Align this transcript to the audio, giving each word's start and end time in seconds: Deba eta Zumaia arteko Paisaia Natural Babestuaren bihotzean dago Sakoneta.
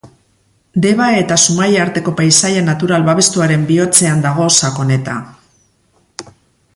Deba 0.85 1.09
eta 1.17 1.35
Zumaia 1.41 1.83
arteko 1.83 2.13
Paisaia 2.21 2.63
Natural 2.71 3.05
Babestuaren 3.11 3.69
bihotzean 3.69 4.25
dago 4.27 4.49
Sakoneta. 4.57 5.19